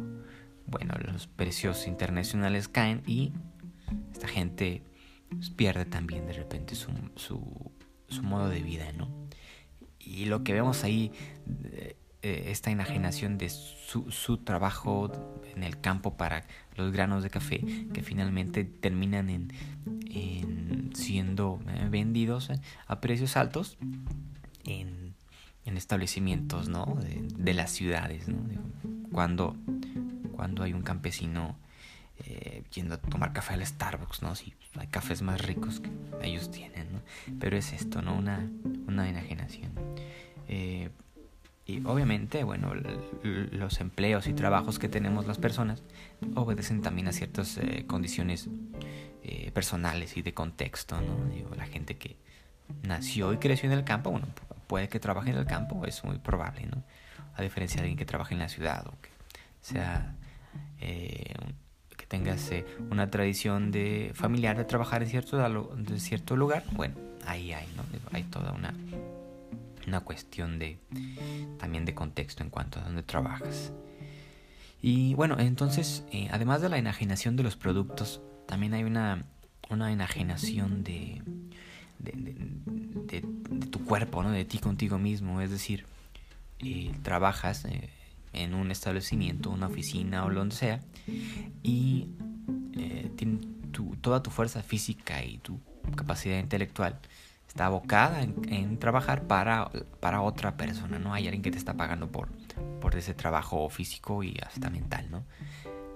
bueno, 0.67 0.95
los 1.13 1.27
precios 1.27 1.87
internacionales 1.87 2.69
caen 2.69 3.03
y 3.07 3.35
esta 4.13 4.29
gente 4.29 4.83
pues, 5.29 5.51
pierde 5.51 5.85
también 5.85 6.27
de 6.27 6.33
repente 6.33 6.75
su, 6.75 6.91
su 7.17 8.23
modo 8.23 8.49
de 8.49 8.63
vida, 8.63 8.91
¿no? 8.93 9.24
Y 10.06 10.26
lo 10.26 10.44
que 10.44 10.52
vemos 10.52 10.84
ahí 10.84 11.12
eh, 12.25 12.50
esta 12.50 12.70
enajenación 12.70 13.37
de 13.37 13.50
su, 13.50 14.11
su, 14.11 14.38
trabajo 14.38 15.12
en 15.54 15.62
el 15.62 15.78
campo 15.78 16.16
para 16.16 16.46
los 16.75 16.90
granos 16.90 17.23
de 17.23 17.28
café 17.28 17.62
que 17.92 18.02
finalmente 18.02 18.64
terminan 18.64 19.28
en, 19.28 19.52
siendo 20.94 21.61
eh, 21.68 21.87
vendidos 21.90 22.49
eh, 22.49 22.58
a 22.87 23.02
precios 23.02 23.37
altos 23.37 23.76
en, 24.64 25.14
en 25.66 25.76
establecimientos 25.76 26.70
¿no? 26.70 26.96
de, 27.37 27.52
las 27.52 27.73
ciudades. 27.73 28.26
¿no? 28.26 28.38
Cuando, 29.12 29.54
cuando 30.34 30.62
hay 30.62 30.73
un 30.73 30.82
campesino 30.82 31.58
yendo 32.73 32.94
a 32.94 32.96
tomar 32.96 33.34
café 33.34 33.52
al 33.52 33.66
Starbucks, 33.66 34.23
¿no? 34.23 34.34
Si 34.34 34.54
hay 34.78 34.87
cafés 34.87 35.20
más 35.20 35.42
ricos 35.42 35.80
que 35.80 35.90
ellos 36.23 36.50
tienen, 36.50 36.90
¿no? 36.90 37.02
Pero 37.38 37.56
es 37.58 37.73
esto, 37.73 38.00
¿no? 38.00 38.16
Una, 38.16 38.49
una 38.95 39.09
enajenación. 39.09 39.73
Eh, 40.49 40.91
y 41.67 41.85
obviamente, 41.87 42.45
bueno, 42.45 42.73
los 43.23 43.81
empleos 43.81 44.27
y 44.27 44.35
trabajos 44.35 44.79
que 44.79 44.89
tenemos 44.89 45.27
las 45.27 45.39
personas 45.39 45.83
obedecen 46.35 46.83
también 46.83 47.09
a 47.09 47.13
ciertas 47.13 47.57
eh, 47.57 47.85
condiciones 47.87 48.49
eh, 49.23 49.51
personales 49.53 50.17
y 50.19 50.23
de 50.23 50.35
contexto, 50.35 51.01
¿no? 51.01 51.25
Digo, 51.35 51.55
la 51.55 51.65
gente 51.65 51.97
que 51.97 52.17
nació 52.83 53.33
y 53.33 53.39
creció 53.39 53.71
en 53.71 53.79
el 53.79 53.85
campo, 53.85 54.11
bueno, 54.11 54.27
puede 54.67 54.91
que 54.91 55.01
trabaje 55.01 55.31
en 55.31 55.39
el 55.39 55.47
campo, 55.47 55.87
es 55.87 56.05
muy 56.05 56.19
probable, 56.19 56.67
¿no? 56.67 56.85
A 57.35 57.43
diferencia 57.43 57.77
de 57.77 57.85
alguien 57.85 57.99
que 57.99 58.05
trabaje 58.05 58.35
en 58.35 58.41
la 58.41 58.49
ciudad 58.49 58.87
o 58.87 59.01
que 59.01 59.09
sea 59.61 60.15
que 60.79 62.07
tengas 62.07 62.51
una 62.91 63.11
tradición 63.11 63.71
de 63.71 64.11
familiar 64.15 64.59
de 64.59 64.65
trabajar 64.65 65.03
en 65.03 65.09
cierto, 65.09 65.39
cierto 65.97 66.37
lugar, 66.37 66.63
bueno, 66.73 66.95
ahí 67.26 67.52
hay, 67.52 67.66
¿no? 67.76 67.85
Hay 68.12 68.25
toda 68.25 68.52
una 68.52 68.75
una 69.87 70.00
cuestión 70.00 70.59
de 70.59 70.78
también 71.59 71.85
de 71.85 71.95
contexto 71.95 72.43
en 72.43 72.50
cuanto 72.50 72.81
a 72.81 72.83
dónde 72.85 73.02
trabajas. 73.02 73.73
Y 74.83 75.14
bueno, 75.14 75.37
entonces, 75.38 76.04
eh, 76.12 76.28
además 76.31 76.61
de 76.61 76.69
la 76.69 76.78
enajenación 76.78 77.37
de 77.37 77.43
los 77.43 77.57
productos, 77.57 78.21
también 78.47 78.75
hay 78.75 78.85
una, 78.85 79.25
una 79.71 79.90
enajenación 79.93 80.85
de, 80.85 81.23
de, 81.99 83.25
tu 83.71 83.85
cuerpo, 83.85 84.23
¿no? 84.23 84.31
de 84.31 84.45
ti 84.45 84.59
contigo 84.59 84.99
mismo. 84.99 85.40
Es 85.40 85.50
decir, 85.50 85.87
eh, 86.59 86.93
trabajas 87.02 87.64
eh, 87.64 87.88
en 88.35 88.54
un 88.54 88.71
establecimiento, 88.71 89.50
una 89.50 89.69
oficina 89.69 90.25
o 90.25 90.28
lo 90.28 90.40
donde 90.40 90.57
sea, 90.57 90.81
y 91.62 92.09
tu, 93.73 93.97
toda 93.97 94.23
tu 94.23 94.31
fuerza 94.31 94.62
física 94.62 95.25
y 95.25 95.38
tu 95.38 95.61
capacidad 95.97 96.38
intelectual 96.38 96.99
está 97.55 97.67
abocada 97.67 98.23
en, 98.23 98.79
trabajar 98.79 99.29
para, 99.29 99.71
para, 100.00 100.23
otra 100.23 100.57
persona, 100.57 100.99
¿no? 100.99 101.14
Hay 101.14 101.26
alguien 101.26 101.43
que 101.43 101.53
te 101.53 101.59
está 101.59 101.75
pagando 101.75 102.11
por, 102.11 102.29
por 102.81 102.97
ese 102.97 103.14
trabajo 103.14 103.69
físico 103.69 104.25
y 104.25 104.37
hasta 104.45 104.71
mental, 104.71 105.09
¿no? 105.11 105.25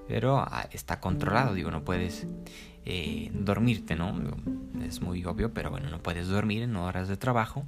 Pero 0.06 0.38
ah, 0.38 0.68
está 0.70 1.00
controlado, 1.00 1.54
digo, 1.54 1.72
no 1.72 1.84
puedes 1.84 2.28
eh, 2.84 3.30
dormirte, 3.34 3.96
¿no? 3.96 4.14
Es 4.82 5.02
muy 5.02 5.24
obvio, 5.24 5.52
pero 5.52 5.70
bueno, 5.70 5.90
no 5.90 6.00
puedes 6.00 6.28
dormir 6.28 6.62
en 6.62 6.76
horas 6.76 7.08
de 7.08 7.16
trabajo 7.16 7.64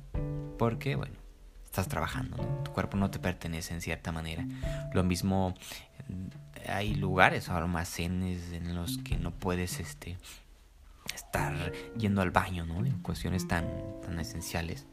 porque, 0.57 0.95
bueno, 0.95 1.17
estás 1.65 1.89
trabajando, 1.89 2.37
¿no? 2.37 2.45
Tu 2.63 2.73
cuerpo 2.73 2.97
no 2.97 3.11
te 3.11 3.19
pertenece 3.19 3.75
en 3.75 3.81
cierta 3.81 4.13
manera. 4.13 4.47
Lo 4.95 5.03
mismo, 5.03 5.55
hay 6.69 6.95
lugares 6.95 7.49
o 7.49 7.57
almacenes 7.57 8.53
en 8.53 8.75
los 8.75 8.99
que 8.99 9.19
no 9.19 9.33
puedes, 9.33 9.81
este, 9.81 10.17
estar 11.31 11.73
yendo 11.97 12.23
al 12.23 12.33
baño, 12.33 12.67
¿no? 12.67 12.85
En 12.85 12.99
cuestiones 13.03 13.47
tan, 13.47 13.65
tan 14.03 14.19
esenciales, 14.19 14.87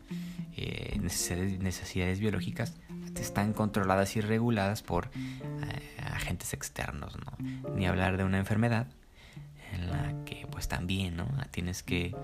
eh, 0.55 0.99
necesidades, 0.99 2.19
biológicas, 2.19 2.75
están 3.15 3.53
controladas 3.53 4.15
y 4.15 4.21
reguladas 4.21 4.83
por 4.83 5.09
eh, 5.15 5.97
agentes 6.03 6.53
externos, 6.53 7.17
¿no? 7.17 7.73
Ni 7.75 7.87
hablar 7.87 8.17
de 8.17 8.23
una 8.23 8.37
enfermedad 8.37 8.85
en 9.73 9.89
la 9.89 10.13
que 10.25 10.45
pues 10.51 10.67
también, 10.67 11.17
¿no? 11.17 11.27
Tienes 11.49 11.81
que 11.81 12.15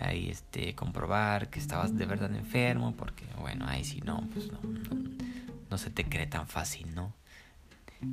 ahí 0.00 0.30
este 0.30 0.74
comprobar 0.74 1.48
que 1.48 1.60
estabas 1.60 1.96
de 1.96 2.06
verdad 2.06 2.34
enfermo 2.34 2.96
porque 2.96 3.24
bueno, 3.40 3.66
ahí 3.68 3.84
sí 3.84 4.00
no, 4.04 4.28
pues 4.32 4.50
no, 4.50 4.58
no 5.70 5.78
se 5.78 5.90
te 5.90 6.04
cree 6.04 6.26
tan 6.26 6.48
fácil, 6.48 6.92
¿no? 6.92 7.14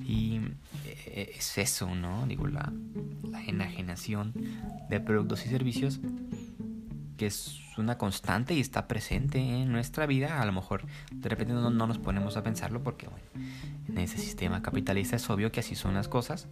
Y 0.05 0.39
eh, 0.85 1.33
es 1.37 1.57
eso, 1.57 1.93
¿no? 1.95 2.25
Digo, 2.27 2.47
la, 2.47 2.71
enajenación 3.47 4.33
de 4.89 4.99
productos 4.99 5.45
y 5.45 5.49
servicios 5.49 5.99
que 7.17 7.27
es 7.27 7.59
una 7.77 7.97
constante 7.97 8.53
y 8.53 8.59
está 8.59 8.87
presente 8.87 9.39
en 9.39 9.71
nuestra 9.71 10.05
vida. 10.05 10.41
A 10.41 10.45
lo 10.45 10.51
mejor 10.51 10.83
de 11.11 11.29
repente 11.29 11.53
no, 11.53 11.69
nos 11.69 11.97
ponemos 11.97 12.37
a 12.37 12.43
pensarlo 12.43 12.83
porque, 12.83 13.07
bueno, 13.07 13.23
en 13.87 13.97
ese 13.99 14.17
sistema 14.17 14.61
capitalista 14.61 15.15
es 15.15 15.29
obvio 15.29 15.51
que 15.51 15.59
así 15.59 15.75
son 15.75 15.93
las 15.93 16.07
cosas, 16.07 16.47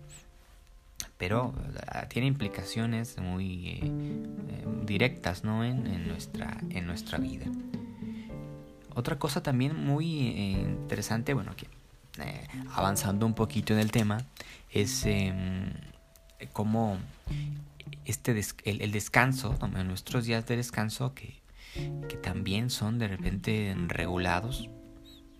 pero 1.17 1.53
ah, 1.87 2.07
tiene 2.07 2.27
implicaciones 2.27 3.17
muy 3.17 3.67
eh, 3.67 3.79
eh, 3.81 4.65
directas, 4.85 5.43
¿no? 5.43 5.63
En, 5.63 6.07
nuestra, 6.07 6.57
en 6.69 6.85
nuestra 6.85 7.17
vida. 7.17 7.45
Otra 8.93 9.17
cosa 9.17 9.41
también 9.41 9.75
muy 9.75 10.27
interesante, 10.27 11.33
bueno, 11.33 11.55
que 11.55 11.67
eh, 12.21 12.47
avanzando 12.73 13.25
un 13.25 13.33
poquito 13.33 13.73
en 13.73 13.79
el 13.79 13.91
tema, 13.91 14.25
es 14.71 15.05
em, 15.05 15.73
como 16.53 16.97
este 18.05 18.39
el, 18.65 18.91
descanso, 18.91 19.57
nuestros 19.85 20.25
días 20.25 20.45
de 20.45 20.57
descanso 20.57 21.13
que, 21.13 21.41
que, 22.07 22.17
también 22.17 22.69
son 22.69 22.99
de 22.99 23.07
repente 23.07 23.75
regulados 23.87 24.69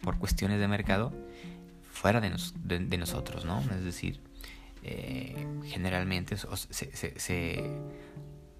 por 0.02 0.18
cuestiones 0.18 0.60
de 0.60 0.68
mercado 0.68 1.14
fuera 1.92 2.22
de, 2.22 2.32
de, 2.64 2.98
nosotros, 2.98 3.46
¿no? 3.46 3.60
Es 3.62 3.84
decir, 3.84 4.22
eh, 4.84 5.46
generalmente 5.66 6.38
se, 6.38 6.96
se, 6.96 7.20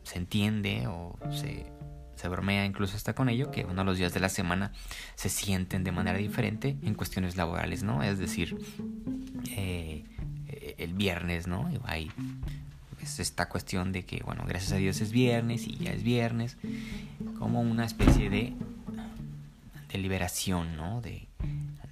se 0.04 0.18
entiende 0.18 0.88
o 0.88 1.18
se 1.32 1.66
se 2.20 2.28
bromea 2.28 2.66
incluso 2.66 2.98
hasta 2.98 3.14
con 3.14 3.30
ello, 3.30 3.50
que 3.50 3.64
uno 3.64 3.76
de 3.76 3.86
los 3.86 3.98
días 3.98 4.14
de 4.14 4.20
la 4.20 4.28
semana 4.28 4.74
se 5.16 5.30
sienten 5.30 5.86
de 5.86 5.94
manera 5.94 6.18
diferente 6.18 6.76
en 6.84 6.94
cuestiones 6.94 7.38
laborales, 7.38 7.82
¿no? 7.82 8.04
Es 8.04 8.20
decir, 8.20 8.58
eh, 9.52 10.04
el 10.78 10.94
viernes, 10.96 11.48
¿no? 11.48 11.70
Hay 11.86 12.12
es 13.02 13.22
esta 13.22 13.48
cuestión 13.48 13.94
de 13.94 14.04
que, 14.04 14.22
bueno, 14.26 14.44
gracias 14.46 14.74
a 14.74 14.76
Dios 14.76 15.00
es 15.00 15.14
viernes 15.14 15.66
y 15.66 15.78
ya 15.78 15.94
es 15.94 16.04
viernes, 16.04 16.58
como 17.38 17.62
una 17.62 17.86
especie 17.86 18.30
de, 18.30 18.54
de 19.90 19.98
liberación, 19.98 20.76
¿no? 20.76 21.00
De, 21.00 21.26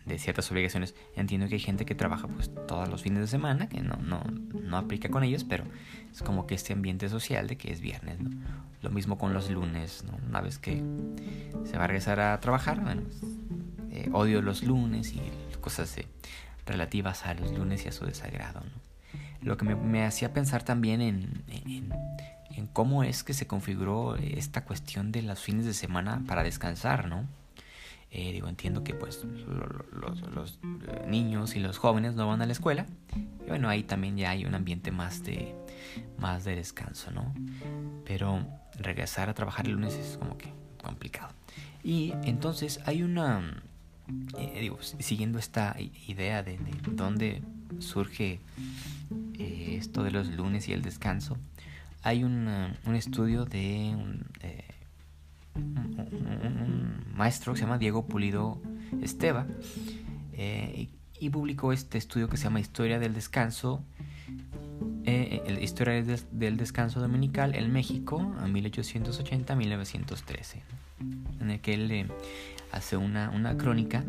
de 0.07 0.17
ciertas 0.19 0.51
obligaciones. 0.51 0.95
Entiendo 1.15 1.47
que 1.47 1.55
hay 1.55 1.59
gente 1.59 1.85
que 1.85 1.95
trabaja 1.95 2.27
pues 2.27 2.49
todos 2.67 2.87
los 2.89 3.01
fines 3.01 3.19
de 3.19 3.27
semana, 3.27 3.67
que 3.67 3.81
no, 3.81 3.97
no, 3.97 4.23
no 4.61 4.77
aplica 4.77 5.09
con 5.09 5.23
ellos, 5.23 5.43
pero 5.43 5.65
es 6.11 6.21
como 6.21 6.47
que 6.47 6.55
este 6.55 6.73
ambiente 6.73 7.09
social 7.09 7.47
de 7.47 7.57
que 7.57 7.71
es 7.71 7.81
viernes. 7.81 8.17
Lo 8.81 8.89
mismo 8.89 9.17
con 9.17 9.33
los 9.33 9.49
lunes. 9.49 10.03
Una 10.27 10.41
vez 10.41 10.57
que 10.57 10.81
se 11.65 11.77
va 11.77 11.83
a 11.83 11.87
regresar 11.87 12.19
a 12.19 12.39
trabajar, 12.39 12.81
bueno, 12.81 13.01
eh, 13.91 14.09
odio 14.13 14.41
los 14.41 14.63
lunes 14.63 15.13
y 15.13 15.21
cosas 15.59 15.95
relativas 16.65 17.25
a 17.25 17.33
los 17.33 17.51
lunes 17.51 17.85
y 17.85 17.89
a 17.89 17.91
su 17.91 18.05
desagrado. 18.05 18.61
Lo 19.41 19.57
que 19.57 19.65
me, 19.65 20.05
hacía 20.05 20.33
pensar 20.33 20.63
también 20.63 21.01
en, 21.01 21.43
cómo 22.73 23.03
es 23.03 23.23
que 23.23 23.33
se 23.33 23.47
configuró 23.47 24.15
esta 24.15 24.63
cuestión 24.63 25.11
de 25.11 25.21
los 25.21 25.39
fines 25.39 25.65
de 25.65 25.73
semana 25.73 26.21
para 26.27 26.43
descansar, 26.43 27.07
¿no? 27.07 27.25
Eh, 28.09 28.31
digo, 28.31 28.47
entiendo 28.47 28.83
que 28.83 28.93
pues 28.93 29.25
los, 30.33 30.59
eh, 30.63 31.05
niños 31.07 31.55
y 31.55 31.59
los 31.59 31.77
jóvenes 31.77 32.15
no 32.15 32.27
van 32.27 32.41
a 32.41 32.45
la 32.45 32.53
escuela. 32.53 32.85
Y 33.45 33.49
bueno, 33.49 33.67
ahí 33.67 33.83
también 33.83 34.15
ya 34.17 34.31
hay 34.31 34.45
un 34.45 34.55
ambiente 34.55 34.91
más 34.91 35.23
de, 35.23 35.55
más 36.17 36.45
de 36.45 36.55
descanso, 36.55 37.11
¿no? 37.11 37.33
Pero 38.05 38.45
regresar 38.79 39.29
a 39.29 39.33
trabajar 39.33 39.65
el 39.65 39.73
lunes 39.73 39.93
es 39.95 40.17
como 40.17 40.37
que 40.37 40.53
complicado. 40.81 41.33
Y 41.83 42.13
entonces 42.23 42.79
hay 42.85 43.03
una, 43.03 43.61
eh, 44.37 44.59
digo, 44.61 44.77
siguiendo 44.81 45.37
esta 45.37 45.75
idea 46.07 46.43
de, 46.43 46.57
de 46.57 46.71
dónde 46.91 47.41
surge 47.79 48.39
esto 49.37 50.03
de 50.03 50.11
los 50.11 50.29
lunes 50.29 50.67
y 50.69 50.73
el 50.73 50.81
descanso, 50.81 51.37
hay 52.03 52.23
un 52.23 52.47
estudio 52.95 53.45
de 53.45 53.93
un, 53.95 54.25
un, 55.57 57.03
maestro 57.15 57.53
que 57.53 57.59
se 57.59 57.65
llama 57.65 57.77
Diego 57.77 58.05
Pulido 58.05 58.61
Esteva 59.01 59.47
eh, 60.33 60.89
y, 61.19 61.29
publicó 61.29 61.73
este 61.73 61.97
estudio 61.97 62.29
que 62.29 62.37
se 62.37 62.43
llama 62.43 62.59
Historia 62.59 62.99
del 62.99 63.15
Descanso, 63.15 63.81
eh, 65.03 65.57
Historia 65.61 66.03
del, 66.31 66.57
Descanso 66.57 66.99
Dominical 66.99 67.55
en 67.55 67.73
México 67.73 68.35
a 68.39 68.45
1880-1913, 68.47 70.61
en 71.41 71.51
el 71.51 71.59
que 71.59 71.73
él 71.73 71.91
eh, 71.91 72.07
hace 72.71 72.97
una, 72.97 73.31
una 73.31 73.57
crónica 73.57 74.03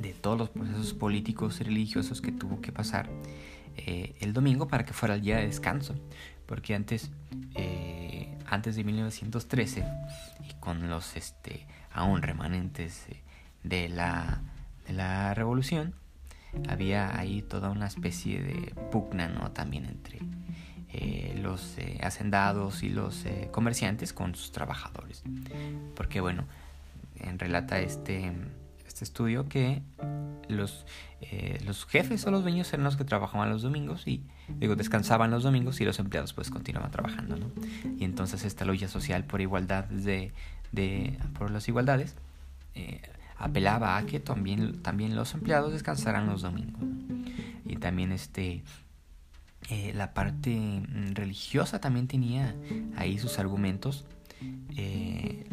de 0.00 0.14
todos 0.14 0.36
los 0.36 0.50
procesos 0.50 0.94
políticos 0.94 1.60
y 1.60 1.64
religiosos 1.64 2.20
que 2.20 2.32
tuvo 2.32 2.60
que 2.60 2.72
pasar 2.72 3.08
el 3.76 4.32
domingo 4.32 4.68
para 4.68 4.84
que 4.84 4.94
fuera 4.94 5.14
el 5.14 5.20
día 5.20 5.36
de 5.36 5.46
descanso, 5.46 5.94
porque 6.46 6.74
antes 6.74 7.10
antes 8.48 8.76
de 8.76 8.84
1913 8.84 9.84
y 10.48 10.54
con 10.54 10.88
los 10.88 11.16
este, 11.16 11.66
aún 11.92 12.22
remanentes 12.22 13.06
de 13.62 13.88
la, 13.88 14.40
de 14.86 14.92
la 14.92 15.34
revolución, 15.34 15.94
había 16.68 17.18
ahí 17.18 17.42
toda 17.42 17.70
una 17.70 17.86
especie 17.86 18.42
de 18.42 18.74
pugna 18.90 19.28
¿no? 19.28 19.50
también 19.50 19.86
entre 19.86 20.20
eh, 20.92 21.38
los 21.42 21.76
eh, 21.78 21.98
hacendados 22.02 22.82
y 22.82 22.88
los 22.88 23.24
eh, 23.26 23.48
comerciantes 23.50 24.12
con 24.12 24.34
sus 24.34 24.52
trabajadores. 24.52 25.22
Porque 25.94 26.20
bueno, 26.20 26.44
en 27.20 27.38
relata 27.38 27.80
este, 27.80 28.32
este 28.96 29.04
estudio 29.04 29.46
que 29.46 29.82
los, 30.48 30.86
los 31.66 31.84
jefes 31.84 32.26
o 32.26 32.30
los 32.30 32.44
dueños 32.44 32.72
eran 32.72 32.84
los 32.84 32.96
que 32.96 33.04
trabajaban 33.04 33.50
los 33.50 33.60
domingos 33.60 34.06
y 34.06 34.22
digo, 34.48 34.74
descansaban 34.74 35.30
los 35.30 35.42
domingos 35.42 35.82
y 35.82 35.84
los 35.84 35.98
empleados 35.98 36.32
pues 36.32 36.48
continuaban 36.48 36.90
trabajando, 36.90 37.36
¿no? 37.36 37.50
Y 37.98 38.04
entonces 38.04 38.42
esta 38.46 38.64
lucha 38.64 38.88
social 38.88 39.24
por 39.24 39.42
igualdad 39.42 39.84
de, 39.84 40.32
de 40.72 41.18
por 41.38 41.50
las 41.50 41.68
igualdades 41.68 42.14
eh, 42.74 43.02
apelaba 43.36 43.98
a 43.98 44.06
que 44.06 44.18
también, 44.18 44.80
también 44.80 45.14
los 45.14 45.34
empleados 45.34 45.74
descansaran 45.74 46.26
los 46.26 46.40
domingos. 46.40 46.80
Y 47.66 47.76
también 47.76 48.12
este 48.12 48.62
eh, 49.68 49.92
la 49.94 50.14
parte 50.14 50.82
religiosa 51.12 51.82
también 51.82 52.08
tenía 52.08 52.54
ahí 52.96 53.18
sus 53.18 53.38
argumentos 53.38 54.06
eh, 54.76 55.46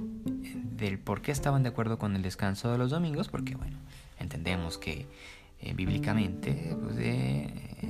del 0.78 1.00
por 1.00 1.22
qué 1.22 1.32
estaban 1.32 1.64
de 1.64 1.70
acuerdo 1.70 1.98
con 1.98 2.16
el 2.16 2.22
descanso 2.22 2.72
de 2.72 2.78
los 2.78 2.92
domingos, 2.92 3.30
porque 3.30 3.56
bueno, 3.56 3.78
entendemos 4.20 4.78
que 4.78 5.08
eh, 5.66 5.74
bíblicamente, 5.74 6.76
pues, 6.82 6.98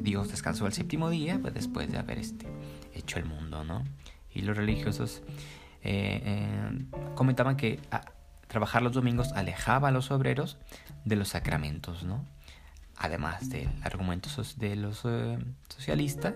Dios 0.04 0.30
descansó 0.30 0.68
el 0.68 0.74
séptimo 0.74 1.10
día, 1.10 1.40
pues 1.42 1.56
después 1.56 1.92
de 1.92 1.98
haber 1.98 2.20
este, 2.20 2.46
hecho 2.94 3.18
el 3.18 3.26
mundo, 3.26 3.64
¿no? 3.64 3.84
Y 4.32 4.42
los 4.42 4.56
religiosos 4.56 5.24
eh, 5.82 6.22
eh, 6.24 6.86
comentaban 7.16 7.58
que 7.58 7.80
ah, 7.90 8.06
trabajar 8.48 8.84
los 8.84 8.94
domingos 8.94 9.32
alejaba 9.34 9.88
a 9.88 9.92
los 9.92 10.12
obreros 10.12 10.58
de 11.04 11.16
los 11.16 11.30
sacramentos, 11.30 12.04
¿no? 12.04 12.24
Además 12.96 13.50
del 13.50 13.70
argumento 13.82 14.30
de 14.58 14.76
los 14.76 15.04
socialistas, 15.68 16.36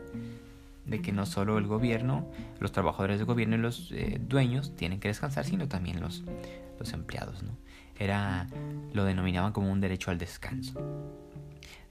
de 0.87 1.01
que 1.01 1.11
no 1.11 1.25
solo 1.25 1.57
el 1.57 1.67
gobierno, 1.67 2.29
los 2.59 2.71
trabajadores 2.71 3.17
del 3.17 3.25
gobierno 3.25 3.55
y 3.55 3.59
los 3.59 3.93
dueños 4.21 4.75
tienen 4.75 4.99
que 4.99 5.09
descansar, 5.09 5.45
sino 5.45 5.67
también 5.67 5.99
los, 5.99 6.23
los 6.79 6.93
empleados, 6.93 7.43
¿no? 7.43 7.57
Era, 7.99 8.47
lo 8.93 9.03
denominaban 9.03 9.53
como 9.53 9.71
un 9.71 9.81
derecho 9.81 10.11
al 10.11 10.17
descanso. 10.17 10.79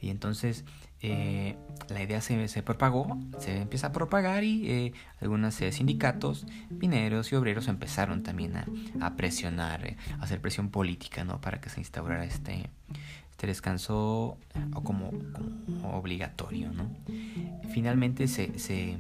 Y 0.00 0.11
entonces 0.11 0.64
eh, 1.02 1.56
la 1.88 2.02
idea 2.02 2.20
se, 2.20 2.48
se, 2.48 2.62
propagó, 2.62 3.18
se 3.38 3.61
empieza 3.61 3.88
a 3.88 3.92
propagar 3.92 4.44
y 4.44 4.70
eh, 4.70 4.92
algunos 5.20 5.61
eh, 5.61 5.70
sindicatos, 5.70 6.46
mineros 6.70 7.30
y 7.32 7.37
obreros 7.37 7.68
empezaron 7.68 8.22
también 8.22 8.54
a, 9.00 9.16
presionar, 9.16 9.96
a 10.18 10.22
hacer 10.22 10.40
presión 10.40 10.70
política 10.70 11.24
¿no? 11.24 11.40
para 11.40 11.61
que 11.61 11.68
se 11.68 11.80
instaurara 11.80 12.24
este, 12.24 12.70
este 13.37 13.49
descanso 13.49 14.38
como, 14.72 15.11
como 15.11 15.99
obligatorio. 15.99 16.72
¿no? 16.72 16.88
Finalmente 17.70 18.29
se, 18.29 18.59
se, 18.59 18.96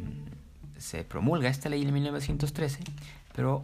se 0.76 1.04
promulga 1.04 1.48
esta 1.48 1.70
ley 1.70 1.80
en 1.80 1.94
1913, 1.94 2.80
pero 3.34 3.62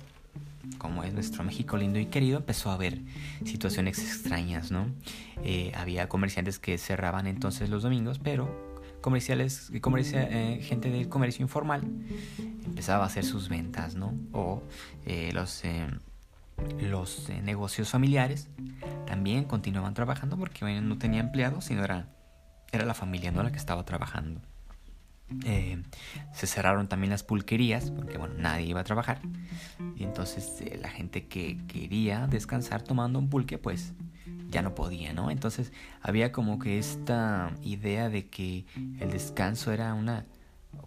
como 0.78 1.04
es 1.04 1.12
nuestro 1.12 1.44
México 1.44 1.76
lindo 1.76 1.98
y 1.98 2.06
querido, 2.06 2.38
empezó 2.38 2.70
a 2.70 2.74
haber 2.74 3.00
situaciones 3.44 3.98
extrañas, 3.98 4.70
¿no? 4.70 4.86
Eh, 5.44 5.72
había 5.74 6.08
comerciantes 6.08 6.58
que 6.58 6.78
cerraban 6.78 7.26
entonces 7.26 7.68
los 7.68 7.82
domingos, 7.82 8.18
pero 8.18 8.48
comerciales, 9.02 9.70
eh, 9.74 10.60
gente 10.62 10.90
del 10.90 11.08
comercio 11.10 11.42
informal 11.42 11.82
empezaba 12.64 13.04
a 13.04 13.08
hacer 13.08 13.26
sus 13.26 13.50
ventas, 13.50 13.94
¿no? 13.94 14.14
O 14.32 14.62
eh, 15.04 15.32
los, 15.34 15.62
los 16.80 17.28
negocios 17.42 17.90
familiares 17.90 18.48
también 19.06 19.44
continuaban 19.44 19.94
trabajando 19.94 20.36
porque 20.36 20.80
no 20.80 20.98
tenía 20.98 21.20
empleados, 21.20 21.64
sino 21.66 21.84
era, 21.84 22.08
era 22.72 22.84
la 22.84 22.94
familia, 22.94 23.32
¿no? 23.32 23.42
La 23.42 23.52
que 23.52 23.58
estaba 23.58 23.84
trabajando. 23.84 24.40
Eh, 25.44 25.82
se 26.34 26.46
cerraron 26.46 26.88
también 26.88 27.10
las 27.10 27.22
pulquerías 27.22 27.90
porque 27.90 28.18
bueno 28.18 28.34
nadie 28.36 28.66
iba 28.66 28.80
a 28.80 28.84
trabajar 28.84 29.20
y 29.96 30.04
entonces 30.04 30.60
eh, 30.60 30.78
la 30.80 30.90
gente 30.90 31.26
que 31.26 31.58
quería 31.66 32.26
descansar 32.26 32.82
tomando 32.82 33.18
un 33.18 33.30
pulque 33.30 33.56
pues 33.56 33.94
ya 34.50 34.60
no 34.60 34.74
podía 34.74 35.14
no 35.14 35.30
entonces 35.30 35.72
había 36.02 36.32
como 36.32 36.58
que 36.58 36.78
esta 36.78 37.50
idea 37.62 38.10
de 38.10 38.28
que 38.28 38.66
el 39.00 39.10
descanso 39.10 39.72
era 39.72 39.94
una 39.94 40.26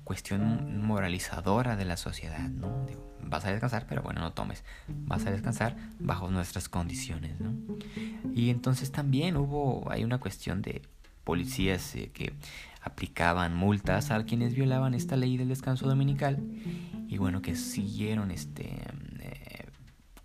cuestión 0.05 0.85
moralizadora 0.85 1.75
de 1.75 1.83
la 1.83 1.97
sociedad 1.97 2.47
no 2.47 2.85
vas 3.21 3.43
a 3.43 3.51
descansar 3.51 3.85
pero 3.89 4.01
bueno 4.03 4.21
no 4.21 4.31
tomes. 4.31 4.63
Vas 4.87 5.25
a 5.25 5.31
descansar 5.31 5.75
bajo 5.99 6.29
nuestras 6.29 6.69
condiciones 6.69 7.39
no 7.41 7.53
y 8.33 8.51
entonces 8.51 8.91
también 8.91 9.35
hubo 9.35 9.91
hay 9.91 10.05
una 10.05 10.19
cuestión 10.19 10.61
de 10.61 10.81
policías 11.25 11.95
eh, 11.95 12.11
que 12.13 12.33
aplicaban 12.81 13.55
multas 13.55 14.11
a 14.11 14.23
quienes 14.25 14.53
violaban 14.53 14.93
esta 14.93 15.17
ley 15.17 15.37
del 15.37 15.49
descanso 15.49 15.87
dominical 15.87 16.39
y 17.07 17.17
bueno 17.17 17.41
que 17.41 17.55
siguieron 17.55 18.29
este 18.29 18.83
eh, 19.19 19.65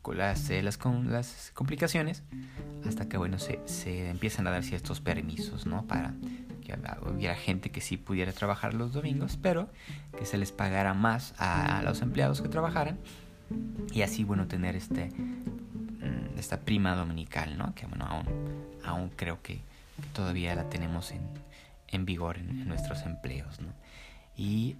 con 0.02 0.18
las, 0.18 0.50
eh, 0.50 0.62
las, 0.62 0.76
con 0.76 1.10
las 1.10 1.52
complicaciones 1.54 2.22
hasta 2.86 3.08
que 3.08 3.16
bueno 3.16 3.38
se, 3.38 3.60
se 3.64 4.10
empiezan 4.10 4.46
a 4.46 4.50
dar 4.50 4.62
ciertos 4.62 5.00
permisos 5.00 5.66
no 5.66 5.86
para 5.86 6.14
que 6.70 7.10
hubiera 7.10 7.34
gente 7.34 7.70
que 7.70 7.80
sí 7.80 7.96
pudiera 7.96 8.32
trabajar 8.32 8.74
los 8.74 8.92
domingos 8.92 9.38
pero 9.40 9.68
que 10.18 10.24
se 10.24 10.38
les 10.38 10.52
pagara 10.52 10.94
más 10.94 11.34
a, 11.38 11.82
los 11.82 12.02
empleados 12.02 12.40
que 12.42 12.48
trabajaran 12.48 12.98
y 13.92 14.02
así 14.02 14.24
bueno 14.24 14.46
tener 14.46 14.76
este 14.76 15.10
mm, 15.10 16.38
esta 16.38 16.60
prima 16.60 16.94
dominical 16.94 17.58
no 17.58 17.74
que 17.74 17.86
bueno 17.86 18.06
aún 18.06 18.26
aún 18.84 19.10
creo 19.10 19.42
que 19.42 19.60
todavía 20.12 20.54
la 20.54 20.68
tenemos 20.68 21.10
en 21.10 21.20
en 21.90 22.04
vigor 22.04 22.38
en, 22.38 22.66
nuestros 22.68 23.02
empleos. 23.02 23.60
¿no? 23.60 23.72
Y 24.36 24.76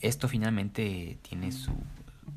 esto 0.00 0.28
finalmente 0.28 1.18
tiene 1.22 1.52
su, 1.52 1.72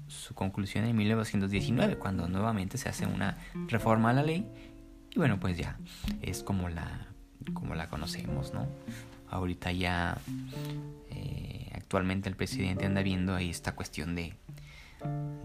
su 0.08 0.34
conclusión 0.34 0.86
en 0.86 0.96
1919, 0.96 1.98
cuando 1.98 2.28
nuevamente 2.28 2.78
se 2.78 2.90
hace 2.90 3.06
una 3.06 3.38
reforma 3.68 4.12
a 4.12 4.14
la 4.14 4.24
ley. 4.24 4.48
Y 5.12 5.18
bueno, 5.18 5.40
pues 5.40 5.58
ya 5.58 5.78
es 6.22 6.44
como 6.44 6.70
la, 6.70 7.08
como 7.54 7.76
la 7.76 7.90
conocemos, 7.90 8.54
¿no? 8.54 8.68
Ahorita 9.30 9.72
ya 9.72 10.18
eh, 11.12 11.70
actualmente 11.74 12.30
el 12.30 12.36
presidente 12.36 12.86
anda 12.86 13.02
viendo 13.02 13.36
ahí 13.36 13.50
esta 13.50 13.74
cuestión 13.76 14.16
de, 14.16 14.34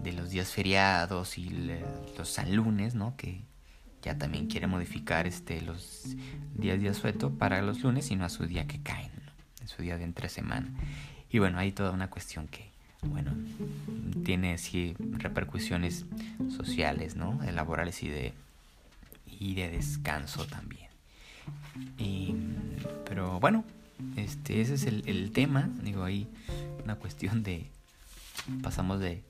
de 0.01 0.13
los 0.13 0.29
días 0.29 0.51
feriados 0.51 1.37
y 1.37 1.49
los 2.17 2.37
Lunes, 2.49 2.95
¿no? 2.95 3.15
Que 3.17 3.41
ya 4.03 4.17
también 4.17 4.47
quiere 4.47 4.67
modificar 4.67 5.27
este, 5.27 5.61
los 5.61 6.15
días 6.55 6.81
de 6.81 6.89
asueto 6.89 7.31
para 7.31 7.61
los 7.61 7.81
lunes 7.81 8.11
y 8.11 8.15
no 8.17 8.25
a 8.25 8.29
su 8.29 8.45
día 8.45 8.67
que 8.67 8.81
caen, 8.81 9.11
en 9.61 9.67
su 9.67 9.81
día 9.81 9.97
de 9.97 10.03
entre 10.03 10.27
semana. 10.27 10.69
Y 11.29 11.39
bueno, 11.39 11.57
hay 11.57 11.71
toda 11.71 11.91
una 11.91 12.09
cuestión 12.09 12.47
que, 12.47 12.69
bueno, 13.01 13.31
tiene 14.25 14.57
sí 14.57 14.95
repercusiones 14.99 16.05
sociales, 16.49 17.15
¿no? 17.15 17.37
De 17.37 17.53
laborales 17.53 18.03
y 18.03 18.09
de, 18.09 18.33
y 19.25 19.55
de 19.55 19.69
descanso 19.69 20.45
también. 20.47 20.92
Y, 21.97 22.35
pero 23.05 23.39
bueno, 23.39 23.63
este, 24.15 24.61
ese 24.61 24.75
es 24.75 24.85
el, 24.85 25.31
tema, 25.31 25.69
digo, 25.81 26.03
hay 26.03 26.27
una 26.83 26.95
cuestión 26.95 27.43
de, 27.43 27.67
pasamos 28.61 28.99
de, 28.99 29.23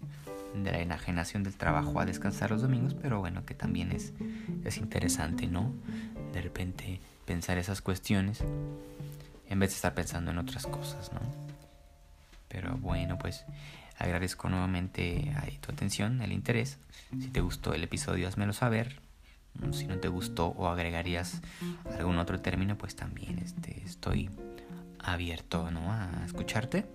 de 0.55 0.71
la 0.71 0.79
enajenación 0.79 1.43
del 1.43 1.55
trabajo 1.55 1.99
a 1.99 2.05
descansar 2.05 2.51
los 2.51 2.61
domingos, 2.61 2.93
pero 2.93 3.19
bueno, 3.19 3.45
que 3.45 3.53
también 3.53 3.91
es, 3.91 4.13
es 4.63 4.77
interesante, 4.77 5.47
¿no? 5.47 5.73
De 6.33 6.41
repente 6.41 6.99
pensar 7.25 7.57
esas 7.57 7.81
cuestiones 7.81 8.43
en 9.49 9.59
vez 9.59 9.71
de 9.71 9.75
estar 9.75 9.93
pensando 9.93 10.31
en 10.31 10.37
otras 10.37 10.65
cosas, 10.65 11.11
¿no? 11.13 11.21
Pero 12.47 12.77
bueno, 12.77 13.17
pues 13.17 13.45
agradezco 13.97 14.49
nuevamente 14.49 15.33
ahí 15.41 15.57
tu 15.59 15.71
atención, 15.71 16.21
el 16.21 16.31
interés. 16.31 16.77
Si 17.11 17.29
te 17.29 17.41
gustó 17.41 17.73
el 17.73 17.83
episodio, 17.83 18.27
házmelo 18.27 18.53
saber. 18.53 19.02
Si 19.71 19.87
no 19.87 19.99
te 19.99 20.07
gustó 20.07 20.47
o 20.47 20.67
agregarías 20.67 21.41
algún 21.97 22.17
otro 22.17 22.41
término, 22.41 22.77
pues 22.77 22.95
también 22.95 23.39
este, 23.39 23.81
estoy 23.83 24.29
abierto 24.99 25.71
¿no? 25.71 25.91
a 25.91 26.23
escucharte. 26.25 26.85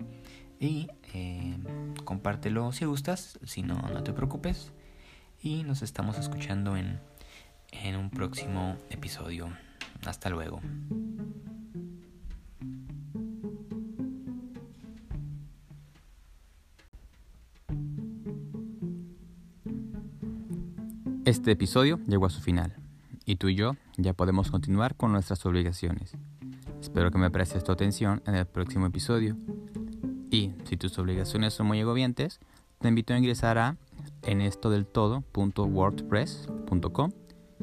Y 0.59 0.89
eh, 1.13 1.57
compártelo 2.03 2.71
si 2.71 2.85
gustas, 2.85 3.39
si 3.43 3.63
no, 3.63 3.75
no 3.81 4.03
te 4.03 4.13
preocupes. 4.13 4.71
Y 5.41 5.63
nos 5.63 5.81
estamos 5.81 6.17
escuchando 6.17 6.75
en, 6.75 6.99
en 7.71 7.95
un 7.95 8.09
próximo 8.09 8.77
episodio. 8.89 9.49
Hasta 10.05 10.29
luego. 10.29 10.61
Este 21.29 21.51
episodio 21.51 21.99
llegó 22.07 22.25
a 22.25 22.31
su 22.31 22.41
final 22.41 22.75
y 23.23 23.35
tú 23.35 23.49
y 23.49 23.55
yo 23.55 23.75
ya 23.97 24.13
podemos 24.13 24.49
continuar 24.49 24.95
con 24.95 25.11
nuestras 25.11 25.45
obligaciones. 25.45 26.13
Espero 26.81 27.11
que 27.11 27.19
me 27.19 27.29
prestes 27.29 27.63
tu 27.63 27.71
atención 27.71 28.23
en 28.25 28.33
el 28.33 28.47
próximo 28.47 28.87
episodio. 28.87 29.37
Y 30.31 30.53
si 30.63 30.75
tus 30.75 30.97
obligaciones 30.97 31.53
son 31.53 31.67
muy 31.67 31.81
agobiantes, 31.81 32.39
te 32.79 32.87
invito 32.87 33.13
a 33.13 33.19
ingresar 33.19 33.59
a 33.59 33.77
enestodeltodo.wordpress.com 34.23 37.11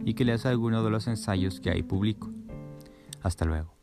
y 0.04 0.14
que 0.14 0.24
leas 0.24 0.46
alguno 0.46 0.84
de 0.84 0.90
los 0.90 1.08
ensayos 1.08 1.58
que 1.58 1.70
ahí 1.70 1.82
publico. 1.82 2.30
Hasta 3.24 3.46
luego. 3.46 3.74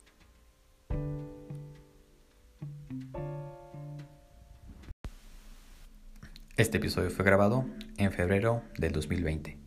Este 6.56 6.78
episodio 6.78 7.10
fue 7.10 7.26
grabado 7.26 7.66
en 7.98 8.14
febrero 8.14 8.62
del 8.78 8.94
2020. 8.94 9.63